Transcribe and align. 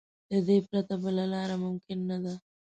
له 0.31 0.39
دې 0.47 0.57
پرته 0.67 0.93
بله 1.03 1.23
لار 1.33 1.49
ممکن 1.65 1.99
نه 2.09 2.17
ده. 2.23 2.33